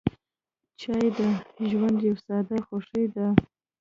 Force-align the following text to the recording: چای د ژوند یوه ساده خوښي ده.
چای 0.79 1.07
د 1.17 1.19
ژوند 1.69 1.97
یوه 2.07 2.21
ساده 2.25 2.57
خوښي 2.67 3.03
ده. 3.13 3.27